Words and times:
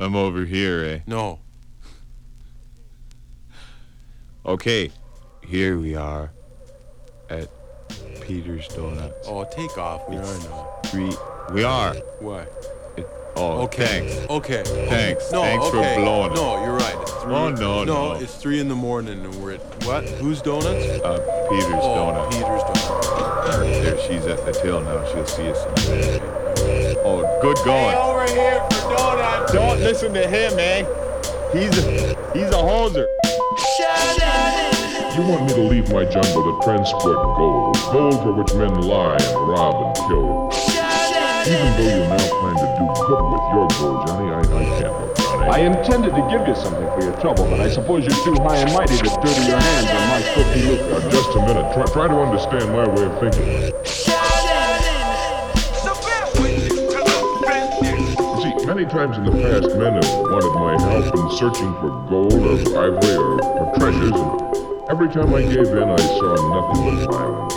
I'm 0.00 0.16
over 0.16 0.46
here, 0.46 0.82
eh? 0.82 0.98
No. 1.06 1.40
Okay, 4.46 4.90
here 5.46 5.76
we 5.78 5.94
are 5.94 6.32
at 7.28 7.50
Peter's 8.22 8.66
Donuts. 8.68 9.28
Oh, 9.28 9.44
take 9.44 9.76
off. 9.76 10.08
We 10.08 10.16
are 10.16 10.22
now. 10.22 10.80
Three. 10.86 11.12
We 11.52 11.64
are. 11.64 11.92
What? 12.20 12.48
It, 12.96 13.06
oh, 13.36 13.60
Okay. 13.64 14.08
thanks. 14.08 14.30
Okay. 14.30 14.62
Thanks. 14.88 15.30
No, 15.30 15.42
Thanks 15.42 15.68
for 15.68 15.76
okay. 15.76 15.96
blowing. 15.96 16.32
No, 16.32 16.64
you're 16.64 16.76
right. 16.76 16.96
It's 17.02 17.12
three. 17.12 17.34
Oh, 17.34 17.50
no, 17.50 17.84
no. 17.84 18.12
it's 18.14 18.34
three 18.36 18.58
in 18.58 18.68
the 18.68 18.74
morning 18.74 19.22
and 19.22 19.34
we're 19.42 19.52
at 19.52 19.84
what? 19.84 20.08
Whose 20.08 20.40
donuts? 20.40 20.64
Uh, 21.04 21.18
Peter's 21.50 21.74
oh, 21.74 21.94
Donuts. 21.94 22.36
Peter's 22.36 22.62
donuts. 22.62 23.56
There, 23.58 23.98
she's 24.08 24.24
at 24.24 24.46
the 24.46 24.52
till 24.52 24.80
now. 24.80 25.04
She'll 25.12 25.26
see 25.26 25.50
us. 25.50 25.88
in- 25.90 26.49
Oh, 27.04 27.38
good 27.40 27.56
going. 27.64 27.96
over 27.96 28.26
here 28.26 28.60
for 28.70 28.94
donuts. 28.94 29.52
Don't 29.52 29.80
listen 29.80 30.12
to 30.14 30.26
him, 30.26 30.54
man. 30.56 30.84
He's 31.52 31.76
a, 31.78 32.16
he's 32.32 32.48
a 32.48 32.60
hoser. 32.60 33.06
You 35.16 35.26
want 35.26 35.46
me 35.46 35.54
to 35.54 35.62
leave 35.62 35.90
my 35.92 36.04
jungle 36.04 36.44
to 36.44 36.64
transport 36.64 37.16
gold, 37.36 37.76
gold 37.92 38.22
for 38.22 38.32
which 38.32 38.54
men 38.54 38.72
lie 38.82 39.16
and 39.16 39.48
rob 39.48 39.74
and 39.86 39.96
kill. 40.06 40.50
Even 41.50 41.70
though 41.76 41.90
you 41.90 42.04
now 42.06 42.28
plan 42.38 42.54
to 42.54 42.68
do 42.78 42.86
good 43.06 43.24
with 43.32 43.44
your 43.50 43.68
gold, 43.80 44.06
Johnny, 44.06 44.30
I, 44.30 44.40
I 44.40 44.64
can't 44.78 44.94
help 44.94 45.16
Johnny. 45.16 45.48
I 45.48 45.58
intended 45.60 46.14
to 46.14 46.22
give 46.30 46.46
you 46.46 46.54
something 46.54 46.86
for 46.94 47.02
your 47.02 47.16
trouble, 47.20 47.44
but 47.50 47.60
I 47.60 47.68
suppose 47.70 48.06
you're 48.06 48.24
too 48.24 48.40
high 48.42 48.58
and 48.58 48.72
mighty 48.72 48.96
to 48.96 49.02
dirty 49.02 49.46
your 49.48 49.58
hands 49.58 49.90
on 49.90 50.08
my 50.08 50.22
cookie 50.34 50.62
look. 50.68 50.80
Now, 50.90 51.10
just 51.10 51.30
a 51.34 51.40
minute. 51.40 51.74
Try, 51.74 51.84
try 51.92 52.08
to 52.08 52.20
understand 52.20 52.70
my 52.72 52.86
way 52.88 53.04
of 53.06 53.18
thinking. 53.18 54.19
Many 58.74 58.86
times 58.88 59.16
in 59.16 59.24
the 59.24 59.32
past, 59.32 59.66
men 59.76 59.94
have 59.94 60.06
wanted 60.30 60.54
my 60.54 60.78
help 60.78 61.10
in 61.12 61.30
searching 61.36 61.74
for 61.82 61.90
gold 62.06 62.32
or 62.32 62.54
ivory 62.78 63.16
or, 63.16 63.42
or 63.42 63.74
treasures, 63.74 64.14
and 64.14 64.30
every 64.88 65.08
time 65.08 65.34
I 65.34 65.42
gave 65.42 65.66
in, 65.74 65.90
I 65.90 65.96
saw 65.98 66.38
nothing 66.54 66.78
but 66.86 67.10
violence. 67.10 67.54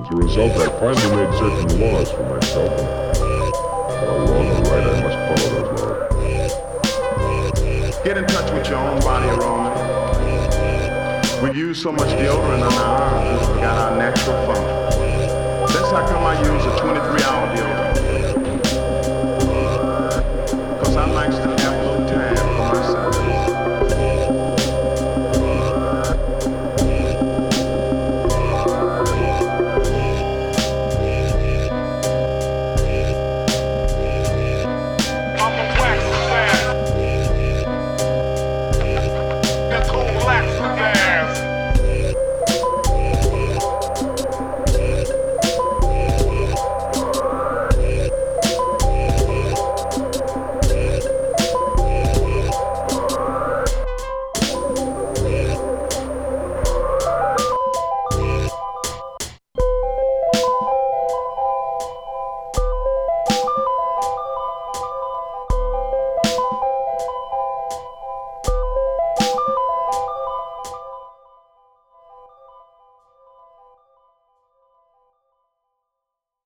As 0.00 0.10
a 0.10 0.16
result, 0.16 0.52
I 0.58 0.66
finally 0.80 1.10
made 1.14 1.32
certain 1.38 1.70
laws 1.78 2.10
for 2.10 2.24
myself, 2.34 2.70
well, 2.74 4.26
wrong 4.26 4.48
or 4.50 4.62
right, 4.66 4.86
I 4.90 4.92
must 5.06 5.18
follow 5.38 5.62
those. 5.62 6.34
Get 8.02 8.18
in 8.18 8.26
touch 8.26 8.50
with 8.52 8.66
your 8.68 8.78
own 8.78 8.98
body 9.02 9.28
aroma. 9.38 9.70
We 11.44 11.48
use 11.56 11.80
so 11.80 11.92
much 11.92 12.08
deodorant 12.08 12.66
on 12.66 12.72
our 12.72 13.02
arms, 13.02 13.38
we 13.38 13.54
forgot 13.54 13.78
our 13.78 13.96
natural 13.96 14.34
function. 14.46 14.66
That's 15.72 15.90
how 15.92 16.02
come 16.08 16.24
I 16.24 16.34
use 16.40 16.64
a 16.66 16.70
23 16.80 16.90
hour 16.90 17.04
deodorant. 17.04 17.15